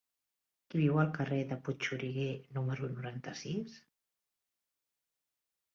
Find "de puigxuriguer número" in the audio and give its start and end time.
1.51-2.91